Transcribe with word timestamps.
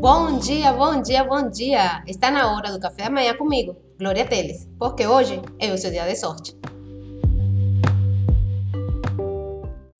Bom 0.00 0.38
dia, 0.38 0.72
bom 0.72 1.02
dia, 1.02 1.22
bom 1.24 1.50
dia! 1.50 2.02
Está 2.06 2.30
na 2.30 2.56
hora 2.56 2.72
do 2.72 2.80
café 2.80 3.04
da 3.04 3.10
manhã 3.10 3.36
comigo, 3.36 3.76
Glória 3.98 4.26
Teles, 4.26 4.66
porque 4.78 5.06
hoje 5.06 5.42
é 5.58 5.70
o 5.70 5.76
seu 5.76 5.90
dia 5.90 6.06
de 6.06 6.16
sorte. 6.16 6.56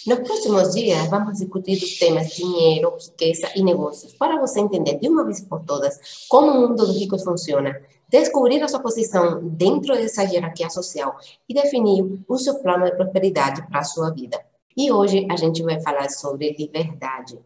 Nos 0.06 0.20
próximos 0.20 0.72
dias, 0.72 1.06
vamos 1.10 1.38
discutir 1.38 1.76
os 1.76 1.98
temas 1.98 2.30
dinheiro, 2.30 2.96
riqueza 2.98 3.50
e 3.54 3.62
negócios, 3.62 4.14
para 4.14 4.40
você 4.40 4.60
entender 4.60 4.98
de 4.98 5.06
uma 5.06 5.22
vez 5.22 5.42
por 5.42 5.60
todas 5.66 6.26
como 6.30 6.50
o 6.50 6.60
mundo 6.62 6.76
dos 6.76 6.98
ricos 6.98 7.22
funciona, 7.22 7.78
descobrir 8.08 8.62
a 8.62 8.68
sua 8.68 8.80
posição 8.80 9.46
dentro 9.50 9.92
dessa 9.92 10.22
hierarquia 10.22 10.70
social 10.70 11.14
e 11.46 11.52
definir 11.52 12.06
o 12.26 12.38
seu 12.38 12.54
plano 12.62 12.86
de 12.86 12.92
prosperidade 12.92 13.68
para 13.68 13.80
a 13.80 13.84
sua 13.84 14.08
vida. 14.08 14.40
E 14.74 14.90
hoje 14.90 15.26
a 15.30 15.36
gente 15.36 15.62
vai 15.62 15.78
falar 15.82 16.08
sobre 16.08 16.56
liberdade. 16.58 17.38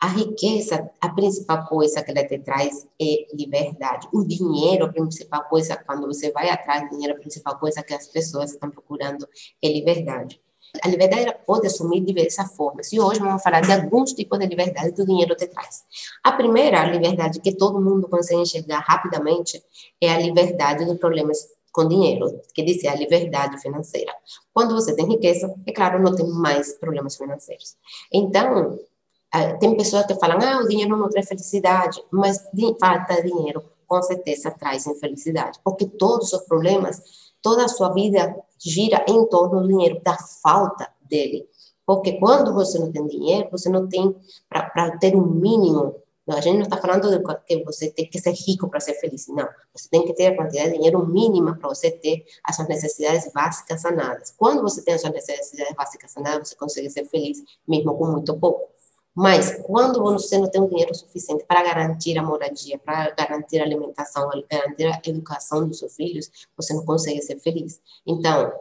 A 0.00 0.06
riqueza, 0.06 0.88
a 1.00 1.08
principal 1.08 1.66
coisa 1.66 2.02
que 2.02 2.10
ela 2.12 2.24
te 2.24 2.38
traz 2.38 2.86
é 3.00 3.26
liberdade. 3.34 4.06
O 4.12 4.24
dinheiro, 4.24 4.84
a 4.84 4.92
principal 4.92 5.44
coisa, 5.48 5.76
quando 5.76 6.06
você 6.06 6.30
vai 6.30 6.48
atrás 6.50 6.84
do 6.84 6.90
dinheiro, 6.90 7.16
a 7.16 7.18
principal 7.18 7.58
coisa 7.58 7.82
que 7.82 7.92
as 7.92 8.06
pessoas 8.06 8.52
estão 8.52 8.70
procurando 8.70 9.28
é 9.60 9.68
liberdade. 9.68 10.40
A 10.82 10.88
liberdade 10.88 11.34
pode 11.44 11.66
assumir 11.66 12.00
diversas 12.00 12.54
formas. 12.54 12.92
E 12.92 13.00
hoje 13.00 13.18
vamos 13.18 13.42
falar 13.42 13.60
de 13.60 13.72
alguns 13.72 14.12
tipos 14.12 14.38
de 14.38 14.46
liberdade 14.46 14.92
que 14.92 15.02
o 15.02 15.06
dinheiro 15.06 15.34
te 15.34 15.46
traz. 15.48 15.82
A 16.22 16.30
primeira 16.30 16.84
liberdade 16.84 17.40
que 17.40 17.56
todo 17.56 17.80
mundo 17.80 18.08
consegue 18.08 18.42
enxergar 18.42 18.80
rapidamente 18.80 19.60
é 20.00 20.10
a 20.10 20.18
liberdade 20.20 20.84
dos 20.84 20.98
problemas 20.98 21.38
com 21.72 21.88
dinheiro, 21.88 22.40
que 22.54 22.62
diz 22.62 22.84
a 22.84 22.94
liberdade 22.94 23.60
financeira. 23.60 24.12
Quando 24.52 24.74
você 24.74 24.94
tem 24.94 25.06
riqueza, 25.06 25.54
é 25.66 25.72
claro, 25.72 26.02
não 26.02 26.14
tem 26.14 26.26
mais 26.28 26.74
problemas 26.74 27.16
financeiros. 27.16 27.76
Então, 28.12 28.78
tem 29.60 29.76
pessoas 29.76 30.06
que 30.06 30.14
falam, 30.14 30.38
ah, 30.40 30.62
o 30.62 30.68
dinheiro 30.68 30.96
não 30.96 31.08
traz 31.08 31.28
felicidade, 31.28 32.02
mas 32.10 32.42
falta 32.80 33.22
de 33.22 33.30
dinheiro 33.30 33.62
com 33.88 34.02
certeza 34.02 34.50
traz 34.50 34.86
infelicidade, 34.86 35.58
porque 35.64 35.86
todos 35.86 36.32
os 36.32 36.42
problemas, 36.42 37.02
toda 37.40 37.64
a 37.64 37.68
sua 37.68 37.88
vida 37.92 38.36
gira 38.58 39.04
em 39.08 39.26
torno 39.26 39.62
do 39.62 39.68
dinheiro, 39.68 40.00
da 40.04 40.16
falta 40.42 40.88
dele. 41.08 41.48
Porque 41.86 42.18
quando 42.20 42.52
você 42.52 42.78
não 42.78 42.92
tem 42.92 43.06
dinheiro, 43.06 43.48
você 43.50 43.70
não 43.70 43.88
tem 43.88 44.14
para 44.46 44.98
ter 44.98 45.16
um 45.16 45.26
mínimo. 45.26 45.96
A 46.28 46.42
gente 46.42 46.56
não 46.56 46.64
está 46.64 46.76
falando 46.76 47.08
de 47.08 47.18
que 47.46 47.64
você 47.64 47.90
tem 47.90 48.04
que 48.04 48.20
ser 48.20 48.32
rico 48.32 48.68
para 48.68 48.78
ser 48.78 48.92
feliz. 49.00 49.26
Não. 49.28 49.48
Você 49.72 49.88
tem 49.88 50.04
que 50.04 50.12
ter 50.12 50.26
a 50.26 50.36
quantidade 50.36 50.72
de 50.72 50.76
dinheiro 50.76 51.06
mínima 51.06 51.56
para 51.56 51.70
você 51.70 51.90
ter 51.90 52.26
as 52.44 52.56
suas 52.56 52.68
necessidades 52.68 53.32
básicas 53.32 53.80
sanadas. 53.80 54.34
Quando 54.36 54.60
você 54.60 54.82
tem 54.82 54.92
as 54.92 55.00
suas 55.00 55.14
necessidades 55.14 55.74
básicas 55.74 56.10
sanadas, 56.10 56.50
você 56.50 56.56
consegue 56.56 56.90
ser 56.90 57.06
feliz, 57.06 57.42
mesmo 57.66 57.96
com 57.96 58.06
muito 58.08 58.38
pouco. 58.38 58.68
Mas 59.18 59.60
quando 59.64 60.00
você 60.00 60.38
não 60.38 60.48
tem 60.48 60.62
o 60.62 60.68
dinheiro 60.68 60.94
suficiente 60.94 61.44
para 61.44 61.64
garantir 61.64 62.16
a 62.16 62.22
moradia, 62.22 62.78
para 62.78 63.10
garantir 63.10 63.58
a 63.58 63.64
alimentação, 63.64 64.30
garantir 64.48 64.86
a 64.86 65.10
educação 65.10 65.66
dos 65.66 65.80
seus 65.80 65.96
filhos, 65.96 66.30
você 66.56 66.72
não 66.72 66.84
consegue 66.84 67.20
ser 67.20 67.36
feliz. 67.40 67.80
Então, 68.06 68.52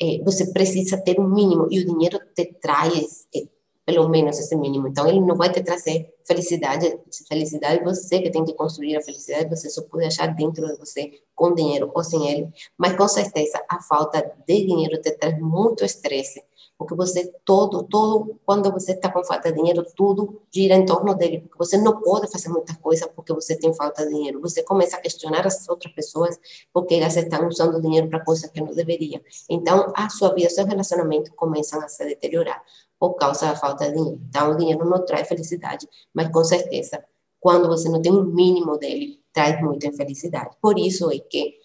é, 0.00 0.22
você 0.22 0.52
precisa 0.52 0.96
ter 0.96 1.18
um 1.18 1.28
mínimo 1.28 1.66
e 1.72 1.80
o 1.80 1.84
dinheiro 1.84 2.20
te 2.36 2.46
traz 2.62 3.26
é, 3.34 3.40
pelo 3.84 4.08
menos 4.08 4.38
esse 4.38 4.54
mínimo. 4.54 4.86
Então, 4.86 5.08
ele 5.08 5.20
não 5.20 5.34
vai 5.34 5.50
te 5.50 5.60
trazer 5.60 6.14
felicidade. 6.24 6.96
Felicidade 7.26 7.82
você 7.82 8.20
que 8.20 8.30
tem 8.30 8.44
que 8.44 8.54
construir 8.54 8.96
a 8.96 9.02
felicidade, 9.02 9.50
você 9.50 9.68
só 9.68 9.82
pode 9.82 10.04
achar 10.04 10.28
dentro 10.28 10.64
de 10.68 10.78
você, 10.78 11.20
com 11.34 11.52
dinheiro 11.52 11.90
ou 11.92 12.04
sem 12.04 12.30
ele. 12.30 12.48
Mas, 12.78 12.96
com 12.96 13.08
certeza, 13.08 13.60
a 13.68 13.82
falta 13.82 14.22
de 14.46 14.66
dinheiro 14.66 15.00
te 15.00 15.10
traz 15.10 15.36
muito 15.40 15.84
estresse 15.84 16.44
porque 16.80 16.94
você 16.94 17.30
todo, 17.44 17.82
todo, 17.82 18.40
quando 18.42 18.72
você 18.72 18.92
está 18.92 19.12
com 19.12 19.22
falta 19.22 19.50
de 19.50 19.58
dinheiro, 19.58 19.84
tudo 19.94 20.40
gira 20.50 20.74
em 20.74 20.86
torno 20.86 21.14
dele, 21.14 21.40
porque 21.40 21.58
você 21.58 21.76
não 21.76 22.00
pode 22.00 22.26
fazer 22.32 22.48
muitas 22.48 22.74
coisas 22.78 23.06
porque 23.14 23.34
você 23.34 23.54
tem 23.54 23.74
falta 23.74 24.02
de 24.02 24.14
dinheiro. 24.14 24.40
Você 24.40 24.62
começa 24.62 24.96
a 24.96 25.00
questionar 25.00 25.46
as 25.46 25.68
outras 25.68 25.92
pessoas 25.92 26.40
porque 26.72 26.94
elas 26.94 27.14
estão 27.18 27.46
usando 27.46 27.82
dinheiro 27.82 28.08
para 28.08 28.24
coisas 28.24 28.48
que 28.50 28.62
não 28.62 28.72
deveriam. 28.72 29.20
Então, 29.50 29.92
a 29.94 30.08
sua 30.08 30.32
vida, 30.32 30.48
seu 30.48 30.64
relacionamento 30.64 31.34
começam 31.34 31.82
a 31.82 31.86
se 31.86 32.02
deteriorar 32.02 32.62
por 32.98 33.12
causa 33.12 33.48
da 33.48 33.56
falta 33.56 33.84
de 33.84 33.96
dinheiro. 33.96 34.18
Então, 34.26 34.50
o 34.50 34.56
dinheiro 34.56 34.88
não 34.88 35.04
traz 35.04 35.28
felicidade, 35.28 35.86
mas 36.14 36.32
com 36.32 36.42
certeza, 36.42 37.04
quando 37.38 37.68
você 37.68 37.90
não 37.90 38.00
tem 38.00 38.10
um 38.10 38.24
mínimo 38.24 38.78
dele, 38.78 39.20
traz 39.34 39.60
muita 39.62 39.86
infelicidade. 39.86 40.56
Por 40.62 40.78
isso 40.78 41.12
é 41.12 41.18
que 41.18 41.56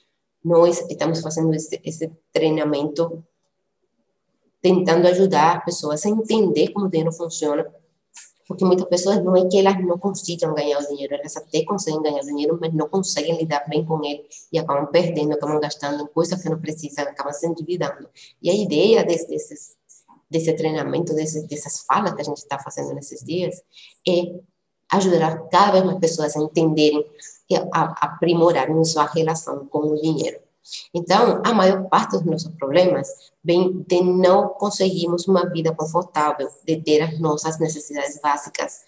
nós 0.43 0.85
estamos 0.89 1.21
fazendo 1.21 1.53
esse, 1.53 1.79
esse 1.85 2.11
treinamento 2.33 3.23
tentando 4.65 5.07
ajudar 5.07 5.63
pessoas 5.63 6.03
a 6.07 6.09
entender 6.09 6.69
como 6.69 6.87
o 6.87 6.89
dinheiro 6.89 7.11
funciona, 7.11 7.71
porque 8.47 8.65
muitas 8.65 8.87
pessoas 8.87 9.23
não 9.23 9.35
é 9.37 9.47
que 9.47 9.59
elas 9.59 9.79
não 9.85 9.95
consigam 9.99 10.55
ganhar 10.55 10.79
o 10.79 10.87
dinheiro, 10.87 11.13
elas 11.13 11.37
até 11.37 11.63
conseguem 11.63 12.01
ganhar 12.01 12.23
o 12.23 12.25
dinheiro, 12.25 12.57
mas 12.59 12.73
não 12.73 12.89
conseguem 12.89 13.37
lidar 13.37 13.63
bem 13.69 13.85
com 13.85 14.03
ele 14.03 14.25
e 14.51 14.57
acabam 14.57 14.87
perdendo, 14.87 15.33
acabam 15.33 15.59
gastando 15.59 16.01
em 16.01 16.07
coisas 16.07 16.41
que 16.41 16.49
não 16.49 16.59
precisam, 16.59 17.03
acabam 17.03 17.31
se 17.31 17.45
endividando. 17.45 18.09
E 18.41 18.49
a 18.49 18.55
ideia 18.55 19.05
desse, 19.05 19.75
desse 20.31 20.53
treinamento, 20.53 21.13
desse, 21.13 21.45
dessas 21.45 21.81
falas 21.81 22.15
que 22.15 22.21
a 22.21 22.25
gente 22.25 22.37
está 22.37 22.57
fazendo 22.57 22.95
nesses 22.95 23.23
dias, 23.23 23.61
é 24.07 24.33
ajudar 24.93 25.47
cada 25.49 25.73
vez 25.73 25.85
mais 25.85 25.99
pessoas 25.99 26.35
a 26.35 26.39
entenderem 26.39 27.05
e 27.47 27.55
a, 27.55 27.67
a 27.71 27.83
aprimorarem 28.01 28.83
sua 28.83 29.05
relação 29.05 29.67
com 29.67 29.91
o 29.91 30.01
dinheiro. 30.01 30.39
Então, 30.93 31.41
a 31.45 31.53
maior 31.53 31.87
parte 31.89 32.11
dos 32.11 32.25
nossos 32.25 32.51
problemas 32.55 33.09
vem 33.43 33.83
de 33.87 34.01
não 34.01 34.49
conseguirmos 34.49 35.27
uma 35.27 35.47
vida 35.49 35.73
confortável, 35.73 36.49
de 36.65 36.81
ter 36.81 37.01
as 37.01 37.19
nossas 37.19 37.59
necessidades 37.59 38.19
básicas 38.21 38.81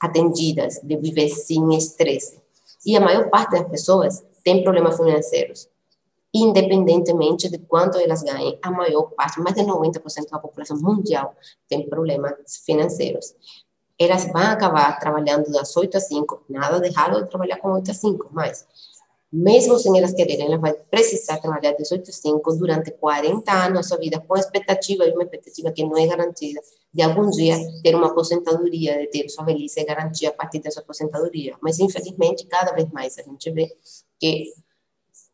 atendidas, 0.00 0.80
de 0.82 0.96
viver 0.96 1.28
sem 1.28 1.76
estresse. 1.76 2.40
E 2.84 2.96
a 2.96 3.00
maior 3.00 3.28
parte 3.28 3.52
das 3.52 3.68
pessoas 3.68 4.24
tem 4.42 4.62
problemas 4.62 4.96
financeiros. 4.96 5.68
Independentemente 6.32 7.48
de 7.48 7.58
quanto 7.58 7.98
elas 7.98 8.22
ganhem, 8.22 8.58
a 8.62 8.70
maior 8.70 9.10
parte, 9.10 9.40
mais 9.40 9.54
de 9.54 9.62
90% 9.62 10.30
da 10.30 10.38
população 10.38 10.80
mundial 10.80 11.34
tem 11.68 11.88
problemas 11.88 12.34
financeiros. 12.64 13.34
Elas 13.98 14.24
vão 14.24 14.40
acabar 14.40 14.98
trabalhando 14.98 15.50
das 15.52 15.76
8 15.76 15.96
às 15.96 16.06
5, 16.06 16.44
nada 16.48 16.80
de 16.80 16.88
errado 16.88 17.22
de 17.22 17.28
trabalhar 17.28 17.58
com 17.58 17.72
8 17.72 17.90
às 17.90 17.96
5, 17.98 18.30
mas 18.32 18.66
mesmo 19.32 19.78
sem 19.78 19.96
elas 19.96 20.12
quererem, 20.12 20.46
ela 20.46 20.58
vai 20.58 20.72
precisar 20.72 21.38
trabalhar 21.38 21.72
18 21.72 22.12
5 22.12 22.56
durante 22.56 22.90
40 22.90 23.52
anos 23.52 23.74
da 23.74 23.82
sua 23.82 23.98
vida, 23.98 24.20
com 24.20 24.36
expectativa, 24.36 25.04
e 25.04 25.12
uma 25.12 25.22
expectativa 25.22 25.70
que 25.70 25.84
não 25.84 25.96
é 25.96 26.06
garantida, 26.06 26.60
de 26.92 27.02
algum 27.02 27.30
dia 27.30 27.56
ter 27.82 27.94
uma 27.94 28.08
aposentadoria, 28.08 28.98
de 28.98 29.06
ter 29.06 29.28
sua 29.28 29.44
velhice 29.44 29.84
garantia 29.84 30.30
a 30.30 30.32
partir 30.32 30.58
dessa 30.58 30.80
aposentadoria. 30.80 31.56
Mas, 31.60 31.78
infelizmente, 31.78 32.46
cada 32.46 32.72
vez 32.72 32.90
mais 32.90 33.16
a 33.18 33.22
gente 33.22 33.50
vê 33.50 33.72
que 34.18 34.52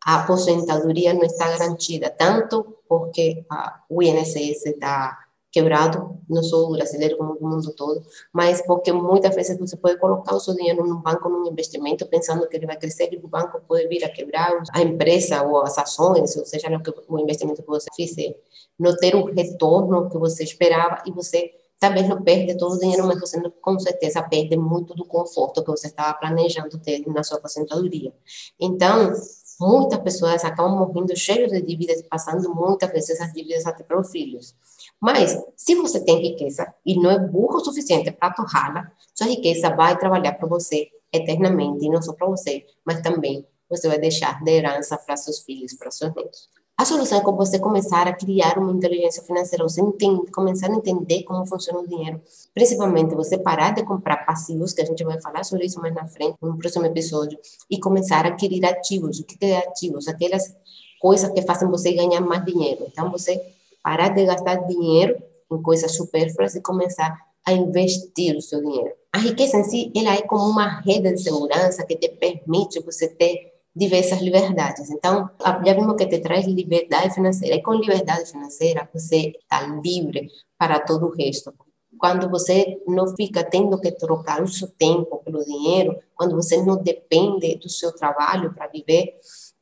a 0.04 0.22
aposentadoria 0.22 1.14
não 1.14 1.24
está 1.24 1.48
garantida, 1.48 2.10
tanto 2.10 2.76
porque 2.88 3.44
a, 3.50 3.82
o 3.88 4.02
INSS 4.02 4.66
está 4.66 5.25
quebrado, 5.56 6.18
não 6.28 6.42
o 6.42 6.72
brasileiro, 6.72 7.16
como 7.16 7.32
o 7.32 7.48
mundo 7.48 7.72
todo, 7.72 8.02
mas 8.30 8.60
porque 8.66 8.92
muitas 8.92 9.34
vezes 9.34 9.58
você 9.58 9.74
pode 9.74 9.98
colocar 9.98 10.34
o 10.34 10.40
seu 10.40 10.54
dinheiro 10.54 10.86
num 10.86 11.00
banco, 11.00 11.30
num 11.30 11.46
investimento, 11.46 12.06
pensando 12.06 12.46
que 12.46 12.58
ele 12.58 12.66
vai 12.66 12.76
crescer 12.76 13.08
e 13.10 13.16
o 13.16 13.26
banco 13.26 13.58
pode 13.66 13.88
vir 13.88 14.04
a 14.04 14.10
quebrar 14.10 14.52
a 14.70 14.82
empresa 14.82 15.42
ou 15.44 15.62
as 15.62 15.78
ações, 15.78 16.36
ou 16.36 16.44
seja, 16.44 16.68
o, 16.68 16.82
que, 16.82 16.92
o 17.08 17.18
investimento 17.18 17.62
que 17.62 17.68
você 17.68 17.88
fizer, 17.96 18.36
não 18.78 18.94
ter 18.96 19.16
o 19.16 19.24
retorno 19.24 20.10
que 20.10 20.18
você 20.18 20.44
esperava 20.44 21.02
e 21.06 21.10
você 21.10 21.50
talvez 21.80 22.06
não 22.06 22.22
perde 22.22 22.54
todo 22.58 22.74
o 22.74 22.78
dinheiro, 22.78 23.06
mas 23.06 23.18
você 23.18 23.40
com 23.62 23.78
certeza 23.78 24.22
perde 24.22 24.58
muito 24.58 24.94
do 24.94 25.06
conforto 25.06 25.64
que 25.64 25.70
você 25.70 25.86
estava 25.86 26.12
planejando 26.18 26.78
ter 26.78 27.02
na 27.08 27.22
sua 27.22 27.38
aposentadoria. 27.38 28.12
Então, 28.60 29.10
muitas 29.58 29.98
pessoas 30.00 30.44
acabam 30.44 30.76
morrendo 30.76 31.16
cheias 31.16 31.50
de 31.50 31.62
dívidas, 31.62 32.02
passando 32.10 32.54
muitas 32.54 32.90
vezes 32.90 33.18
as 33.20 33.32
dívidas 33.32 33.66
até 33.66 33.82
para 33.82 33.98
os 33.98 34.10
filhos. 34.10 34.54
Mas, 35.00 35.38
se 35.56 35.74
você 35.74 36.00
tem 36.00 36.20
riqueza 36.20 36.72
e 36.84 36.98
não 36.98 37.10
é 37.10 37.18
burro 37.18 37.56
o 37.56 37.64
suficiente 37.64 38.10
para 38.10 38.32
torrá-la, 38.32 38.90
sua 39.14 39.26
riqueza 39.26 39.70
vai 39.74 39.96
trabalhar 39.98 40.32
para 40.32 40.48
você 40.48 40.88
eternamente, 41.12 41.84
e 41.84 41.88
não 41.88 42.02
só 42.02 42.12
para 42.12 42.26
você, 42.26 42.64
mas 42.84 43.00
também 43.00 43.46
você 43.68 43.88
vai 43.88 43.98
deixar 43.98 44.42
de 44.42 44.50
herança 44.50 44.96
para 44.96 45.16
seus 45.16 45.40
filhos, 45.40 45.74
para 45.74 45.90
seus 45.90 46.14
netos. 46.14 46.48
A 46.78 46.84
solução 46.84 47.18
é 47.18 47.22
com 47.22 47.34
você 47.34 47.58
começar 47.58 48.06
a 48.06 48.12
criar 48.12 48.58
uma 48.58 48.70
inteligência 48.70 49.22
financeira, 49.22 49.64
você 49.64 49.80
entende, 49.80 50.30
começar 50.30 50.70
a 50.70 50.74
entender 50.74 51.22
como 51.22 51.46
funciona 51.46 51.78
o 51.80 51.88
dinheiro. 51.88 52.20
Principalmente 52.52 53.14
você 53.14 53.38
parar 53.38 53.70
de 53.70 53.82
comprar 53.82 54.26
passivos, 54.26 54.74
que 54.74 54.82
a 54.82 54.84
gente 54.84 55.02
vai 55.02 55.18
falar 55.18 55.42
sobre 55.42 55.64
isso 55.64 55.80
mais 55.80 55.94
na 55.94 56.06
frente, 56.06 56.36
no 56.42 56.58
próximo 56.58 56.84
episódio, 56.84 57.38
e 57.70 57.80
começar 57.80 58.26
a 58.26 58.28
adquirir 58.28 58.62
ativos. 58.66 59.18
O 59.18 59.24
que 59.24 59.42
é 59.46 59.58
ativos? 59.58 60.06
Aquelas 60.06 60.54
coisas 61.00 61.30
que 61.32 61.40
fazem 61.40 61.66
você 61.70 61.92
ganhar 61.92 62.20
mais 62.20 62.44
dinheiro. 62.44 62.84
Então, 62.92 63.10
você 63.10 63.42
parar 63.86 64.08
de 64.08 64.24
gastar 64.24 64.66
dinheiro 64.66 65.16
em 65.48 65.62
coisas 65.62 65.94
supérfluas 65.94 66.56
e 66.56 66.60
começar 66.60 67.16
a 67.46 67.52
investir 67.52 68.36
o 68.36 68.42
seu 68.42 68.60
dinheiro. 68.60 68.92
A 69.12 69.18
riqueza 69.18 69.58
em 69.58 69.62
si, 69.62 69.92
ela 69.94 70.12
é 70.12 70.22
como 70.22 70.42
uma 70.42 70.80
rede 70.80 71.12
de 71.12 71.22
segurança 71.22 71.86
que 71.86 71.94
te 71.94 72.08
permite 72.08 72.80
você 72.80 73.06
ter 73.06 73.52
diversas 73.76 74.20
liberdades. 74.20 74.90
Então, 74.90 75.30
já 75.64 75.72
vimos 75.72 75.94
que 75.94 76.06
te 76.06 76.18
traz 76.18 76.44
liberdade 76.46 77.14
financeira. 77.14 77.54
E 77.54 77.62
com 77.62 77.74
liberdade 77.74 78.28
financeira, 78.28 78.88
você 78.92 79.34
está 79.40 79.64
livre 79.80 80.32
para 80.58 80.80
todo 80.80 81.06
o 81.06 81.14
resto. 81.14 81.54
quando 81.96 82.28
você 82.28 82.82
não 82.88 83.06
fica 83.16 83.44
tendo 83.44 83.80
que 83.80 83.92
trocar 83.92 84.42
o 84.42 84.48
seu 84.48 84.68
tempo 84.68 85.18
pelo 85.24 85.44
dinheiro, 85.44 85.96
quando 86.14 86.34
você 86.34 86.60
não 86.62 86.76
depende 86.76 87.54
do 87.54 87.70
seu 87.70 87.92
trabalho 87.92 88.52
para 88.52 88.66
viver, 88.66 89.14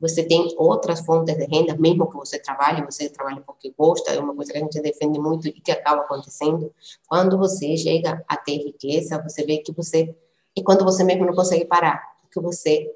você 0.06 0.22
tem 0.22 0.54
outras 0.58 1.00
fontes 1.00 1.34
de 1.34 1.46
renda, 1.46 1.74
mesmo 1.78 2.06
que 2.10 2.16
você 2.16 2.38
trabalhe, 2.38 2.84
você 2.84 3.08
trabalha 3.08 3.40
porque 3.40 3.72
gosta, 3.76 4.12
é 4.12 4.20
uma 4.20 4.34
coisa 4.34 4.52
que 4.52 4.58
a 4.58 4.60
gente 4.60 4.78
defende 4.82 5.18
muito 5.18 5.48
e 5.48 5.52
que 5.52 5.72
acaba 5.72 6.02
acontecendo. 6.02 6.70
Quando 7.08 7.38
você 7.38 7.74
chega 7.74 8.22
a 8.28 8.36
ter 8.36 8.58
riqueza, 8.58 9.22
você 9.22 9.46
vê 9.46 9.58
que 9.58 9.72
você, 9.72 10.14
e 10.54 10.62
quando 10.62 10.84
você 10.84 11.02
mesmo 11.02 11.24
não 11.24 11.34
consegue 11.34 11.64
parar, 11.64 12.02
que 12.30 12.38
você 12.38 12.86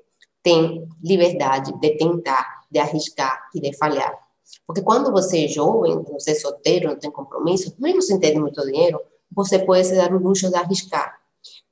tem 0.43 0.87
liberdade 1.03 1.73
de 1.81 1.97
tentar, 1.97 2.67
de 2.71 2.79
arriscar 2.79 3.49
e 3.55 3.61
de 3.61 3.75
falhar. 3.75 4.15
Porque 4.67 4.83
quando 4.83 5.11
você 5.11 5.47
é 5.47 5.49
jovem, 5.49 6.03
você 6.13 6.33
é 6.33 6.35
solteiro, 6.35 6.91
não 6.91 6.99
tem 6.99 7.11
compromisso, 7.11 7.75
mesmo 7.79 8.03
sem 8.03 8.21
ter 8.21 8.39
muito 8.39 8.63
dinheiro, 8.67 9.01
você 9.33 9.59
pode 9.59 9.87
se 9.87 9.97
dar 9.97 10.13
o 10.13 10.19
luxo 10.19 10.51
de 10.51 10.57
arriscar. 10.57 11.19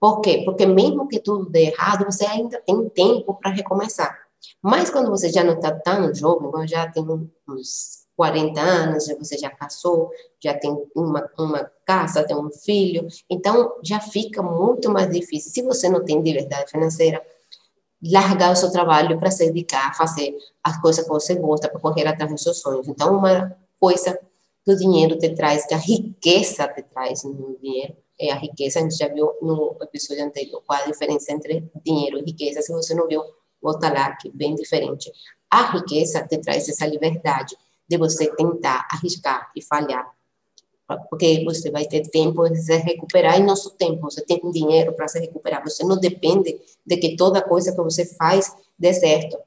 Por 0.01 0.23
quê? 0.23 0.43
Porque 0.47 0.65
mesmo 0.65 1.07
que 1.07 1.21
tudo 1.21 1.51
dê 1.51 1.67
errado, 1.67 2.07
você 2.07 2.25
ainda 2.25 2.59
tem 2.63 2.89
tempo 2.89 3.35
para 3.35 3.51
recomeçar. 3.51 4.26
Mas 4.63 4.91
quando 4.91 5.11
você 5.11 5.31
já 5.31 5.43
não 5.45 5.55
está 5.55 5.73
tão 5.73 6.15
jovem, 6.15 6.67
já 6.69 6.91
tem 6.91 7.05
uns 7.49 8.07
40 8.17 8.61
anos, 8.61 9.07
você 9.19 9.37
já 9.37 9.51
casou, 9.51 10.11
já 10.43 10.55
tem 10.55 10.75
uma, 10.95 11.31
uma 11.39 11.71
casa, 11.85 12.25
tem 12.27 12.37
um 12.37 12.51
filho, 12.51 13.07
então 13.31 13.75
já 13.83 14.01
fica 14.01 14.43
muito 14.43 14.91
mais 14.91 15.11
difícil. 15.11 15.53
Se 15.53 15.63
você 15.63 15.89
não 15.89 16.05
tem 16.05 16.21
liberdade 16.23 16.71
financeira, 16.71 17.23
largar 18.03 18.53
o 18.53 18.57
seu 18.57 18.71
trabalho 18.71 19.19
para 19.19 19.31
se 19.31 19.45
dedicar 19.47 19.91
a 19.91 19.95
fazer 19.95 20.37
as 20.63 20.81
coisas 20.81 21.05
que 21.05 21.11
você 21.11 21.35
gosta, 21.35 21.69
para 21.69 21.81
correr 21.81 22.07
atrás 22.07 22.31
dos 22.31 22.43
seus 22.43 22.61
sonhos. 22.61 22.89
Então, 22.89 23.17
uma 23.17 23.57
coisa 23.79 24.19
que 24.65 24.73
o 24.73 24.77
dinheiro 24.77 25.19
te 25.19 25.35
traz, 25.35 25.67
que 25.67 25.75
a 25.75 25.79
riqueza 25.79 26.67
te 26.69 26.83
traz 26.83 27.23
no 27.25 27.57
dinheiro, 27.61 27.97
é 28.19 28.33
a 28.33 28.37
riqueza. 28.37 28.79
A 28.79 28.83
gente 28.83 28.97
já 28.97 29.09
viu 29.09 29.33
no 29.43 29.77
episódio 29.81 30.25
anterior 30.25 30.63
qual 30.67 30.83
a 30.83 30.87
diferença 30.87 31.33
entre 31.33 31.71
dinheiro 31.85 32.19
e 32.19 32.23
riqueza. 32.23 32.63
Se 32.63 32.73
você 32.73 32.95
não 32.95 33.07
viu, 33.07 33.23
que 34.21 34.29
é 34.29 34.31
bem 34.33 34.55
diferente. 34.55 35.11
A 35.51 35.73
riqueza 35.73 36.27
te 36.27 36.39
traz 36.39 36.69
essa 36.69 36.87
liberdade 36.87 37.57
de 37.89 37.97
você 37.97 38.35
tentar 38.35 38.87
arriscar 38.91 39.51
e 39.55 39.63
falhar, 39.63 40.11
porque 41.09 41.45
você 41.45 41.71
vai 41.71 41.85
ter 41.87 42.09
tempo 42.09 42.49
de 42.49 42.59
se 42.59 42.77
recuperar 42.79 43.39
e 43.39 43.43
nosso 43.43 43.71
tempo, 43.71 44.03
você 44.03 44.23
tem 44.23 44.41
dinheiro 44.51 44.93
para 44.93 45.09
se 45.09 45.19
recuperar, 45.19 45.63
você 45.63 45.85
não 45.85 45.99
depende 45.99 46.61
de 46.85 46.97
que 46.97 47.17
toda 47.17 47.43
coisa 47.43 47.73
que 47.73 47.81
você 47.81 48.05
faz 48.05 48.55
dê 48.79 48.93
certo, 48.93 49.39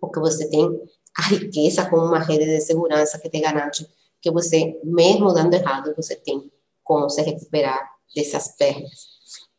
porque 0.00 0.18
você 0.18 0.48
tem 0.48 0.80
a 1.16 1.22
riqueza 1.22 1.88
como 1.88 2.02
uma 2.02 2.18
rede 2.18 2.44
de 2.44 2.60
segurança 2.60 3.18
que 3.18 3.28
te 3.28 3.40
garante 3.40 3.88
que 4.20 4.30
você, 4.30 4.78
mesmo 4.84 5.32
dando 5.32 5.54
errado, 5.54 5.94
você 5.96 6.14
tem 6.14 6.50
como 6.84 7.08
se 7.08 7.22
recuperar 7.22 7.90
dessas 8.14 8.48
perdas. 8.56 9.08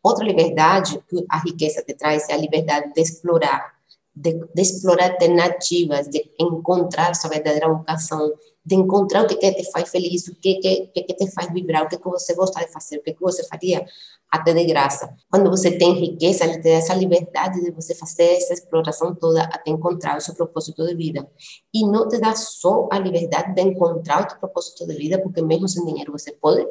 Outra 0.03 0.25
liberdade 0.25 1.01
que 1.09 1.25
a 1.29 1.39
riqueza 1.39 1.83
te 1.83 1.93
traz 1.93 2.27
é 2.29 2.33
a 2.33 2.37
liberdade 2.37 2.93
de 2.93 3.01
explorar, 3.01 3.73
de, 4.15 4.33
de 4.53 4.61
explorar 4.61 5.11
alternativas, 5.11 6.07
de 6.07 6.31
encontrar 6.39 7.15
sua 7.15 7.29
verdadeira 7.29 7.69
vocação, 7.69 8.33
de 8.63 8.75
encontrar 8.75 9.23
o 9.23 9.27
que, 9.27 9.35
que 9.35 9.51
te 9.53 9.71
faz 9.71 9.89
feliz, 9.89 10.27
o 10.27 10.35
que, 10.35 10.55
que, 10.55 10.87
que, 10.87 11.13
te 11.13 11.31
faz 11.31 11.51
vibrar, 11.51 11.83
o 11.83 11.89
que, 11.89 11.97
que 11.97 12.09
você 12.09 12.35
gosta 12.35 12.59
de 12.59 12.71
fazer, 12.71 12.97
o 12.97 13.03
que, 13.03 13.13
que 13.13 13.21
você 13.21 13.43
faria 13.47 13.85
até 14.29 14.53
de 14.53 14.65
graça. 14.65 15.13
Quando 15.29 15.49
você 15.49 15.77
tem 15.77 15.93
riqueza, 15.93 16.45
ele 16.45 16.57
te 16.57 16.63
dá 16.63 16.69
essa 16.69 16.93
liberdade 16.93 17.61
de 17.61 17.71
você 17.71 17.95
fazer 17.95 18.37
essa 18.37 18.53
exploração 18.53 19.15
toda 19.15 19.43
até 19.43 19.71
encontrar 19.71 20.17
o 20.17 20.21
seu 20.21 20.35
propósito 20.35 20.85
de 20.85 20.95
vida. 20.95 21.27
E 21.73 21.85
não 21.85 22.07
te 22.07 22.19
dá 22.19 22.35
só 22.35 22.87
a 22.91 22.99
liberdade 22.99 23.53
de 23.55 23.61
encontrar 23.61 24.25
o 24.25 24.29
seu 24.29 24.39
propósito 24.39 24.85
de 24.85 24.95
vida, 24.95 25.19
porque 25.19 25.41
mesmo 25.41 25.67
sem 25.67 25.83
dinheiro 25.85 26.11
você 26.11 26.31
pode 26.31 26.65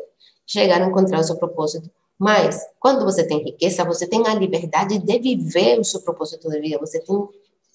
chegar 0.46 0.80
a 0.80 0.86
encontrar 0.86 1.20
o 1.20 1.24
seu 1.24 1.36
propósito. 1.36 1.90
Mas, 2.20 2.60
quando 2.78 3.02
você 3.02 3.26
tem 3.26 3.42
riqueza, 3.42 3.82
você 3.82 4.06
tem 4.06 4.26
a 4.26 4.34
liberdade 4.34 4.98
de 4.98 5.18
viver 5.18 5.80
o 5.80 5.84
seu 5.84 6.02
propósito 6.02 6.50
de 6.50 6.60
vida. 6.60 6.78
Você 6.78 7.00
tem 7.00 7.16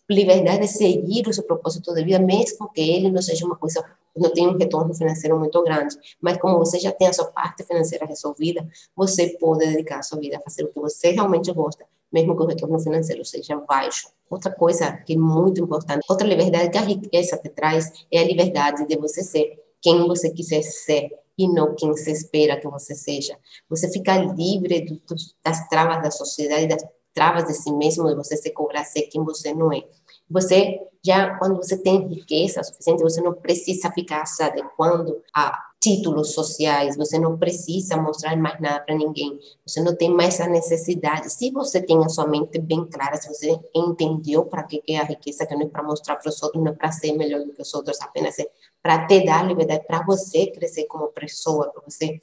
liberdade 0.08 0.60
de 0.60 0.68
seguir 0.68 1.28
o 1.28 1.34
seu 1.34 1.44
propósito 1.44 1.92
de 1.96 2.04
vida, 2.04 2.20
mesmo 2.20 2.72
que 2.72 2.80
ele 2.80 3.10
não 3.10 3.24
seja 3.24 3.44
uma 3.44 3.56
coisa, 3.56 3.84
não 4.16 4.32
tenha 4.32 4.48
um 4.48 4.56
retorno 4.56 4.94
financeiro 4.94 5.40
muito 5.40 5.64
grande. 5.64 5.98
Mas 6.22 6.38
como 6.38 6.60
você 6.60 6.80
já 6.80 6.92
tem 6.92 7.08
a 7.08 7.14
sua 7.14 7.26
parte 7.26 7.64
financeira 7.64 8.06
resolvida, 8.06 8.70
você 8.96 9.30
pode 9.40 9.66
dedicar 9.66 9.98
a 9.98 10.04
sua 10.04 10.20
vida 10.20 10.38
a 10.38 10.42
fazer 10.42 10.66
o 10.66 10.68
que 10.68 10.80
você 10.80 11.10
realmente 11.10 11.52
gosta, 11.52 11.84
mesmo 12.14 12.38
que 12.38 12.44
o 12.44 12.46
retorno 12.46 12.80
financeiro 12.80 13.26
seja 13.26 13.56
baixo. 13.56 14.10
Outra 14.30 14.52
coisa 14.52 14.92
que 14.92 15.14
é 15.14 15.18
muito 15.18 15.60
importante, 15.60 16.06
outra 16.08 16.28
liberdade 16.28 16.70
que 16.70 16.78
a 16.78 16.82
riqueza 16.82 17.36
te 17.38 17.50
traz 17.50 17.92
é 18.12 18.20
a 18.20 18.24
liberdade 18.24 18.88
de 18.88 18.96
você 18.96 19.24
ser 19.24 19.60
quem 19.82 20.08
você 20.08 20.30
quiser 20.30 20.62
ser 20.62 21.10
e 21.38 21.48
não 21.48 21.76
quem 21.76 21.96
se 21.96 22.12
espera 22.12 22.60
que 22.60 22.68
você 22.68 22.96
seja. 22.96 23.38
Você 23.70 23.92
fica 23.92 24.18
livre 24.18 25.02
das 25.44 25.68
travas 25.68 26.02
da 26.02 26.12
sociedade, 26.12 26.68
das 26.68 26.84
travas 27.14 27.46
de 27.46 27.54
si 27.54 27.72
mesmo, 27.74 28.08
de 28.08 28.16
você 28.16 28.38
se 28.38 28.52
cobrar 28.52 28.84
ser 28.84 29.04
quem 29.04 29.24
você 29.24 29.54
não 29.54 29.72
é. 29.72 29.84
Você 30.30 30.80
já, 31.04 31.38
quando 31.38 31.58
você 31.58 31.78
tem 31.78 32.08
riqueza 32.08 32.64
suficiente, 32.64 33.04
você 33.04 33.22
não 33.22 33.34
precisa 33.34 33.92
ficar 33.92 34.26
se 34.26 34.42
adequando 34.42 35.22
a 35.34 35.65
títulos 35.80 36.34
sociais, 36.34 36.98
você 36.98 37.20
não 37.20 37.38
precisa 37.38 37.96
mostrar 37.96 38.36
mais 38.36 38.60
nada 38.60 38.80
para 38.80 38.96
ninguém, 38.96 39.38
você 39.66 39.82
não 39.82 39.96
tem 39.96 40.10
mais 40.10 40.40
a 40.42 40.48
necessidade. 40.48 41.32
Se 41.32 41.52
você 41.52 41.82
tem 41.82 42.04
a 42.04 42.10
sua 42.10 42.28
mente 42.28 42.60
bem 42.60 42.86
clara, 42.86 43.18
se 43.18 43.28
você 43.28 43.60
entendeu 43.76 44.46
para 44.46 44.64
que 44.64 44.82
é 44.88 44.98
a 44.98 45.04
riqueza, 45.04 45.46
que 45.46 45.56
não 45.56 45.68
é 45.68 45.70
para 45.70 45.84
mostrar 45.84 46.16
para 46.16 46.30
os 46.30 46.42
outros, 46.42 46.64
não 46.64 46.72
é 46.72 46.76
para 46.76 46.92
ser 46.92 47.14
melhor 47.14 47.46
do 47.46 47.54
que 47.54 47.62
os 47.62 47.74
outros, 47.74 48.02
apenas 48.02 48.40
é 48.40 48.48
para 48.82 49.06
te 49.06 49.24
dar 49.24 49.48
liberdade, 49.48 49.86
para 49.86 50.04
você 50.04 50.48
crescer 50.48 50.86
como 50.86 51.08
pessoa, 51.10 51.70
para 51.70 51.84
você 51.84 52.20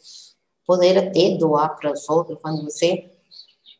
poder 0.67 0.99
até 0.99 1.37
doar 1.37 1.77
para 1.77 1.93
os 1.93 2.09
outros, 2.09 2.39
quando 2.41 2.65
você 2.65 3.11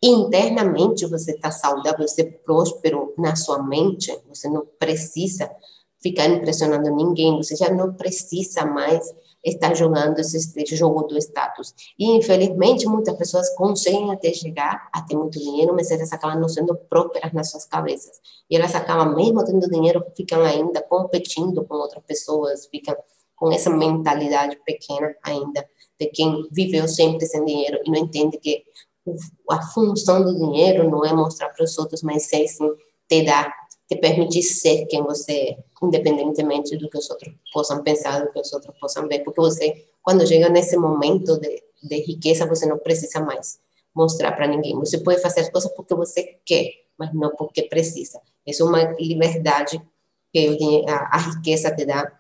internamente 0.03 1.07
você 1.07 1.33
está 1.33 1.51
saudável, 1.51 2.07
você 2.07 2.23
é 2.23 2.25
próspero 2.25 3.15
na 3.17 3.37
sua 3.37 3.63
mente, 3.63 4.17
você 4.29 4.49
não 4.49 4.67
precisa 4.79 5.51
ficar 6.03 6.27
impressionando 6.27 6.95
ninguém, 6.95 7.37
você 7.37 7.55
já 7.55 7.71
não 7.73 7.95
precisa 7.95 8.67
mais 8.67 9.09
estar 9.45 9.75
jogando 9.75 10.19
esse, 10.19 10.65
jogo 10.77 11.03
do 11.03 11.19
status. 11.19 11.75
E, 11.99 12.17
infelizmente, 12.17 12.87
muitas 12.87 13.17
pessoas 13.17 13.55
conseguem 13.57 14.13
até 14.13 14.33
chegar 14.33 14.89
a 14.93 15.03
ter 15.03 15.17
muito 15.17 15.39
dinheiro, 15.39 15.75
mas 15.75 15.91
elas 15.91 16.13
acabam 16.13 16.41
não 16.41 16.49
sendo 16.49 16.77
prósperas 16.77 17.33
nas 17.33 17.51
suas 17.51 17.65
cabeças. 17.65 18.21
E 18.49 18.57
elas 18.57 18.75
acabam, 18.75 19.15
mesmo 19.15 19.45
tendo 19.45 19.69
dinheiro, 19.69 20.05
ficam 20.17 20.43
ainda 20.43 20.83
competindo 20.83 21.65
com 21.65 21.75
outras 21.75 22.03
pessoas, 22.05 22.67
ficam 22.67 22.97
com 23.35 23.51
essa 23.51 23.71
mentalidade 23.71 24.57
pequena 24.65 25.15
ainda, 25.23 25.67
de 25.99 26.07
quem 26.07 26.47
viveu 26.53 26.87
sempre 26.87 27.27
sem 27.27 27.45
dinheiro 27.45 27.81
e 27.85 27.91
não 27.91 27.99
entende 27.99 28.39
que 28.39 28.63
a 29.51 29.63
função 29.63 30.23
do 30.23 30.35
dinheiro 30.37 30.89
não 30.89 31.05
é 31.05 31.13
mostrar 31.13 31.49
para 31.49 31.65
os 31.65 31.77
outros, 31.77 32.03
mas 32.03 32.33
é 32.33 32.47
sim 32.47 32.71
te 33.09 33.25
dar, 33.25 33.53
te 33.95 34.01
permitir 34.01 34.43
ser 34.43 34.87
quem 34.87 35.03
você 35.03 35.33
é, 35.33 35.59
independentemente 35.83 36.77
do 36.77 36.89
que 36.89 36.99
os 36.99 37.11
outros 37.11 37.35
possam 37.53 37.83
pensar, 37.83 38.25
do 38.25 38.33
que 38.33 38.41
os 38.41 38.53
outros 38.53 38.77
possam 38.79 39.07
ver, 39.09 39.21
porque 39.21 39.41
você, 39.41 39.87
quando 40.03 40.27
chega 40.27 40.49
nesse 40.49 40.77
momento 40.77 41.39
de, 41.39 41.63
de 41.83 41.97
riqueza, 42.03 42.47
você 42.47 42.67
não 42.67 42.79
precisa 42.79 43.21
mais 43.21 43.61
mostrar 43.95 44.33
para 44.33 44.47
ninguém. 44.47 44.75
Você 44.77 44.99
pode 44.99 45.21
fazer 45.21 45.41
as 45.41 45.51
coisas 45.51 45.71
porque 45.73 45.95
você 45.95 46.39
quer, 46.45 46.71
mas 46.99 47.13
não 47.13 47.31
porque 47.37 47.63
precisa. 47.65 48.21
é 48.47 48.65
uma 48.65 48.93
liberdade 48.99 49.81
que 50.33 50.85
a, 50.89 51.17
a 51.17 51.19
riqueza 51.19 51.75
te 51.75 51.85
dá 51.85 52.11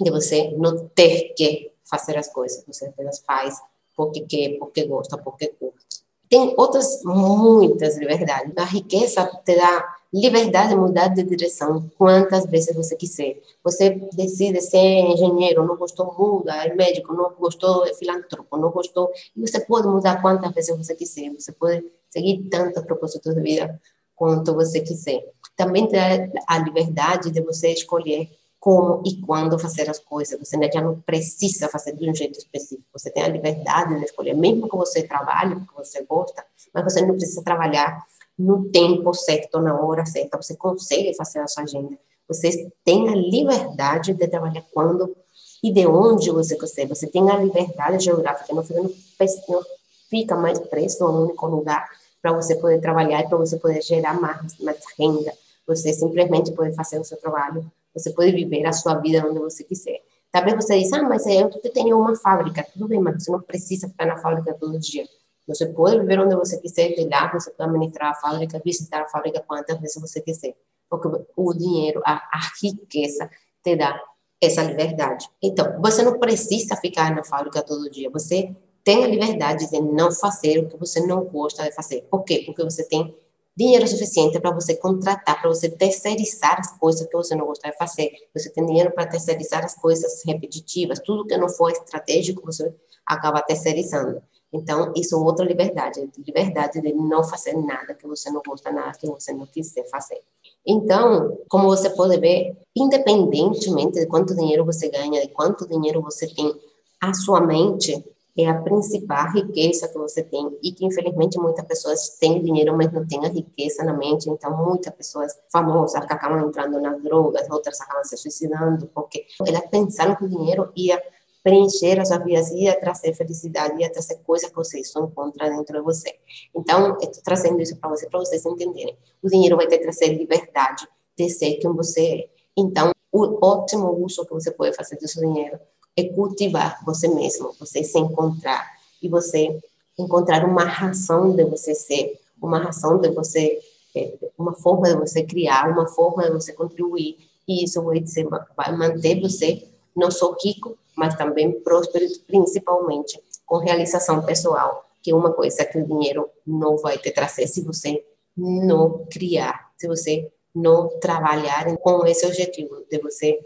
de 0.00 0.10
você 0.10 0.50
não 0.56 0.88
ter 0.88 1.34
que 1.36 1.70
fazer 1.84 2.16
as 2.16 2.32
coisas, 2.32 2.64
você 2.66 2.86
apenas 2.86 3.20
faz 3.20 3.60
porque 3.96 4.22
quer, 4.22 4.58
porque 4.58 4.86
gosta, 4.86 5.16
porque 5.18 5.48
curte. 5.48 6.03
Tem 6.28 6.54
outras 6.56 7.02
muitas 7.04 7.96
liberdades. 7.98 8.52
A 8.56 8.64
riqueza 8.64 9.24
te 9.44 9.56
dá 9.56 9.94
liberdade 10.12 10.70
de 10.70 10.76
mudar 10.76 11.08
de 11.08 11.22
direção 11.24 11.90
quantas 11.98 12.46
vezes 12.46 12.74
você 12.74 12.94
quiser. 12.96 13.36
Você 13.62 13.90
decide 14.12 14.60
ser 14.60 14.78
engenheiro, 14.78 15.66
não 15.66 15.76
gostou, 15.76 16.14
muda, 16.16 16.54
é 16.64 16.72
médico, 16.74 17.12
não 17.12 17.32
gostou, 17.38 17.84
é 17.84 17.92
filantropo, 17.94 18.56
não 18.56 18.70
gostou. 18.70 19.10
E 19.36 19.40
você 19.40 19.60
pode 19.60 19.88
mudar 19.88 20.22
quantas 20.22 20.52
vezes 20.52 20.76
você 20.76 20.94
quiser. 20.94 21.30
Você 21.30 21.52
pode 21.52 21.84
seguir 22.08 22.48
tantos 22.48 22.84
propósitos 22.84 23.34
de 23.34 23.40
vida 23.40 23.80
quanto 24.14 24.54
você 24.54 24.80
quiser. 24.80 25.24
Também 25.56 25.88
dá 25.88 26.28
a 26.46 26.58
liberdade 26.58 27.30
de 27.30 27.40
você 27.40 27.72
escolher 27.72 28.30
como 28.64 29.02
e 29.04 29.20
quando 29.20 29.58
fazer 29.58 29.90
as 29.90 29.98
coisas. 29.98 30.38
Você 30.38 30.56
já 30.72 30.80
não 30.80 30.98
precisa 30.98 31.68
fazer 31.68 31.94
de 31.94 32.08
um 32.08 32.14
jeito 32.14 32.38
específico. 32.38 32.88
Você 32.94 33.10
tem 33.10 33.22
a 33.22 33.28
liberdade 33.28 33.94
de 33.98 34.06
escolher, 34.06 34.32
mesmo 34.34 34.70
que 34.70 34.76
você 34.76 35.02
trabalhe, 35.02 35.54
porque 35.54 35.74
você 35.84 36.02
gosta, 36.04 36.42
mas 36.72 36.82
você 36.82 37.02
não 37.02 37.14
precisa 37.14 37.44
trabalhar 37.44 38.02
no 38.38 38.70
tempo 38.70 39.12
certo, 39.12 39.60
na 39.60 39.78
hora 39.78 40.06
certa. 40.06 40.38
Você 40.38 40.56
consegue 40.56 41.14
fazer 41.14 41.40
a 41.40 41.46
sua 41.46 41.64
agenda. 41.64 41.98
Você 42.26 42.72
tem 42.82 43.06
a 43.10 43.14
liberdade 43.14 44.14
de 44.14 44.26
trabalhar 44.26 44.64
quando 44.72 45.14
e 45.62 45.70
de 45.70 45.86
onde 45.86 46.30
você 46.30 46.56
quiser. 46.56 46.88
Você 46.88 47.06
tem 47.06 47.30
a 47.30 47.36
liberdade 47.36 48.02
geográfica, 48.02 48.54
não 48.54 48.64
fica, 48.64 48.80
não 48.80 49.62
fica 50.08 50.36
mais 50.36 50.58
preso 50.58 51.04
a 51.04 51.10
um 51.10 51.24
único 51.24 51.46
lugar 51.48 51.86
para 52.22 52.32
você 52.32 52.54
poder 52.54 52.80
trabalhar 52.80 53.20
e 53.20 53.28
para 53.28 53.36
você 53.36 53.58
poder 53.58 53.82
gerar 53.82 54.18
mais, 54.18 54.58
mais 54.58 54.78
renda. 54.98 55.34
Você 55.66 55.92
simplesmente 55.92 56.50
pode 56.52 56.74
fazer 56.74 56.98
o 56.98 57.04
seu 57.04 57.18
trabalho 57.18 57.70
você 57.94 58.12
pode 58.12 58.32
viver 58.32 58.66
a 58.66 58.72
sua 58.72 58.94
vida 58.96 59.24
onde 59.26 59.38
você 59.38 59.62
quiser. 59.64 60.02
Talvez 60.30 60.56
você 60.56 60.78
diz, 60.78 60.92
ah, 60.92 61.02
mas 61.04 61.24
eu 61.26 61.48
tenho 61.72 61.98
uma 61.98 62.16
fábrica. 62.16 62.66
Tudo 62.72 62.88
bem, 62.88 63.00
mas 63.00 63.22
você 63.22 63.30
não 63.30 63.40
precisa 63.40 63.88
ficar 63.88 64.06
na 64.06 64.16
fábrica 64.16 64.52
todo 64.54 64.78
dia. 64.78 65.04
Você 65.46 65.66
pode 65.66 66.00
viver 66.00 66.18
onde 66.18 66.34
você 66.34 66.58
quiser, 66.60 66.94
de 66.94 67.08
lá 67.08 67.30
você 67.32 67.50
pode 67.50 67.70
administrar 67.70 68.10
a 68.10 68.14
fábrica, 68.14 68.60
visitar 68.64 69.02
a 69.02 69.08
fábrica 69.08 69.44
quantas 69.46 69.78
vezes 69.78 70.00
você 70.00 70.20
quiser. 70.20 70.56
Porque 70.90 71.08
o 71.36 71.54
dinheiro, 71.54 72.00
a, 72.04 72.14
a 72.14 72.40
riqueza 72.60 73.30
te 73.62 73.76
dá 73.76 74.00
essa 74.42 74.62
liberdade. 74.62 75.28
Então, 75.42 75.80
você 75.80 76.02
não 76.02 76.18
precisa 76.18 76.76
ficar 76.76 77.14
na 77.14 77.22
fábrica 77.22 77.62
todo 77.62 77.90
dia. 77.90 78.10
Você 78.10 78.54
tem 78.82 79.04
a 79.04 79.06
liberdade 79.06 79.70
de 79.70 79.80
não 79.80 80.10
fazer 80.10 80.58
o 80.58 80.68
que 80.68 80.76
você 80.76 81.06
não 81.06 81.24
gosta 81.24 81.62
de 81.62 81.72
fazer. 81.72 82.02
Por 82.10 82.24
quê? 82.24 82.42
Porque 82.44 82.62
você 82.62 82.84
tem 82.86 83.16
dinheiro 83.56 83.86
suficiente 83.86 84.40
para 84.40 84.50
você 84.50 84.76
contratar, 84.76 85.40
para 85.40 85.48
você 85.48 85.68
terceirizar 85.68 86.58
as 86.58 86.76
coisas 86.78 87.06
que 87.06 87.16
você 87.16 87.34
não 87.34 87.46
gosta 87.46 87.70
de 87.70 87.76
fazer. 87.76 88.10
Você 88.34 88.50
tem 88.50 88.66
dinheiro 88.66 88.90
para 88.90 89.06
terceirizar 89.06 89.64
as 89.64 89.74
coisas 89.74 90.22
repetitivas, 90.24 90.98
tudo 91.00 91.26
que 91.26 91.36
não 91.36 91.48
for 91.48 91.70
estratégico, 91.70 92.44
você 92.44 92.74
acaba 93.06 93.42
terceirizando. 93.42 94.22
Então, 94.52 94.92
isso 94.96 95.16
é 95.16 95.18
outra 95.18 95.44
liberdade, 95.44 96.08
liberdade 96.16 96.80
de 96.80 96.92
não 96.92 97.24
fazer 97.24 97.56
nada 97.56 97.92
que 97.92 98.06
você 98.06 98.30
não 98.30 98.40
gosta, 98.46 98.70
nada 98.70 98.96
que 98.96 99.06
você 99.08 99.32
não 99.32 99.46
quiser 99.46 99.84
fazer. 99.88 100.20
Então, 100.64 101.36
como 101.48 101.64
você 101.66 101.90
pode 101.90 102.18
ver, 102.18 102.56
independentemente 102.74 103.98
de 103.98 104.06
quanto 104.06 104.34
dinheiro 104.34 104.64
você 104.64 104.88
ganha, 104.88 105.20
de 105.20 105.28
quanto 105.28 105.66
dinheiro 105.66 106.00
você 106.00 106.28
tem, 106.28 106.54
a 107.00 107.12
sua 107.12 107.40
mente 107.40 108.02
é 108.36 108.48
a 108.48 108.60
principal 108.60 109.30
riqueza 109.32 109.88
que 109.88 109.96
você 109.96 110.22
tem 110.22 110.58
e 110.62 110.72
que 110.72 110.84
infelizmente 110.84 111.38
muitas 111.38 111.64
pessoas 111.64 112.08
têm 112.18 112.42
dinheiro, 112.42 112.76
mas 112.76 112.92
não 112.92 113.06
têm 113.06 113.24
a 113.24 113.28
riqueza 113.28 113.84
na 113.84 113.92
mente. 113.92 114.28
Então, 114.28 114.56
muitas 114.56 114.92
pessoas 114.92 115.32
famosas 115.52 116.02
acabam 116.02 116.48
entrando 116.48 116.80
nas 116.80 117.00
drogas, 117.02 117.48
outras 117.48 117.80
acabam 117.80 118.04
se 118.04 118.16
suicidando 118.16 118.88
porque 118.88 119.24
elas 119.46 119.66
pensaram 119.70 120.16
que 120.16 120.24
o 120.24 120.28
dinheiro 120.28 120.72
ia 120.74 121.00
preencher 121.44 122.00
as 122.00 122.08
suas 122.08 122.24
vidas, 122.24 122.50
ia 122.50 122.80
trazer 122.80 123.14
felicidade, 123.14 123.80
ia 123.80 123.92
trazer 123.92 124.16
coisas 124.24 124.48
que 124.48 124.56
você 124.56 124.82
só 124.82 125.04
encontra 125.04 125.50
dentro 125.50 125.76
de 125.76 125.84
você. 125.84 126.18
Então, 126.56 126.96
estou 127.00 127.22
trazendo 127.22 127.60
isso 127.60 127.76
para 127.76 127.90
você, 127.90 128.08
para 128.08 128.18
vocês 128.18 128.44
entenderem. 128.46 128.96
O 129.22 129.28
dinheiro 129.28 129.56
vai 129.56 129.68
te 129.68 129.78
trazer 129.78 130.08
liberdade 130.08 130.88
de 131.16 131.28
ser 131.28 131.56
quem 131.56 131.70
você 131.72 132.00
é. 132.00 132.28
Então, 132.56 132.90
o 133.12 133.46
ótimo 133.46 133.92
uso 134.04 134.26
que 134.26 134.32
você 134.32 134.50
pode 134.50 134.74
fazer 134.74 134.96
do 134.96 135.06
seu 135.06 135.22
dinheiro 135.22 135.60
é 135.96 136.04
cultivar 136.04 136.82
você 136.84 137.08
mesmo, 137.08 137.52
você 137.58 137.82
se 137.84 137.98
encontrar 137.98 138.66
e 139.02 139.08
você 139.08 139.58
encontrar 139.98 140.44
uma 140.44 140.64
razão 140.64 141.34
de 141.34 141.44
você 141.44 141.74
ser, 141.74 142.18
uma 142.40 142.58
razão 142.58 142.98
de 142.98 143.10
você, 143.10 143.60
é, 143.94 144.12
uma 144.36 144.54
forma 144.54 144.88
de 144.88 144.96
você 144.96 145.22
criar, 145.22 145.70
uma 145.70 145.86
forma 145.86 146.24
de 146.24 146.32
você 146.32 146.52
contribuir. 146.52 147.16
E 147.46 147.64
isso 147.64 147.82
vai, 147.82 148.00
dizer, 148.00 148.26
vai 148.56 148.76
manter 148.76 149.20
você 149.20 149.68
não 149.94 150.10
só 150.10 150.34
rico, 150.42 150.76
mas 150.96 151.14
também 151.14 151.60
próspero, 151.60 152.06
principalmente 152.26 153.20
com 153.46 153.58
realização 153.58 154.22
pessoal, 154.22 154.84
que 155.02 155.10
é 155.10 155.14
uma 155.14 155.32
coisa 155.32 155.64
que 155.64 155.78
o 155.78 155.86
dinheiro 155.86 156.28
não 156.46 156.76
vai 156.78 156.98
te 156.98 157.10
trazer 157.10 157.46
se 157.46 157.60
você 157.60 158.04
não 158.36 159.06
criar, 159.10 159.70
se 159.76 159.86
você 159.86 160.32
não 160.54 160.88
trabalhar 161.00 161.76
com 161.78 162.06
esse 162.06 162.26
objetivo 162.26 162.84
de 162.90 162.98
você 162.98 163.38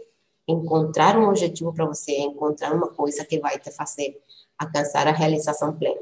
encontrar 0.49 1.17
um 1.17 1.29
objetivo 1.29 1.71
para 1.71 1.85
você, 1.85 2.17
encontrar 2.17 2.73
uma 2.73 2.89
coisa 2.89 3.23
que 3.23 3.39
vai 3.39 3.59
te 3.59 3.71
fazer 3.71 4.19
alcançar 4.57 5.07
a 5.07 5.11
realização 5.11 5.73
plena. 5.77 6.01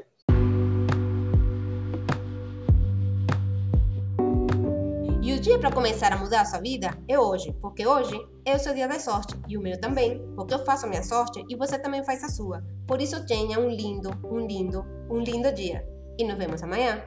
E 5.22 5.32
o 5.34 5.40
dia 5.40 5.58
para 5.58 5.70
começar 5.70 6.12
a 6.12 6.16
mudar 6.16 6.40
a 6.40 6.44
sua 6.46 6.58
vida 6.58 6.98
é 7.06 7.20
hoje, 7.20 7.54
porque 7.60 7.86
hoje 7.86 8.18
é 8.46 8.56
o 8.56 8.58
seu 8.58 8.72
dia 8.72 8.88
da 8.88 8.98
sorte 8.98 9.38
e 9.46 9.58
o 9.58 9.60
meu 9.60 9.78
também, 9.78 10.18
porque 10.34 10.54
eu 10.54 10.64
faço 10.64 10.86
a 10.86 10.88
minha 10.88 11.02
sorte 11.02 11.44
e 11.48 11.54
você 11.54 11.78
também 11.78 12.02
faz 12.02 12.24
a 12.24 12.28
sua. 12.28 12.64
Por 12.86 13.02
isso 13.02 13.26
tenha 13.26 13.60
um 13.60 13.68
lindo, 13.68 14.10
um 14.24 14.38
lindo, 14.38 14.84
um 15.10 15.18
lindo 15.18 15.52
dia. 15.52 15.86
E 16.18 16.24
nos 16.24 16.38
vemos 16.38 16.62
amanhã. 16.62 17.04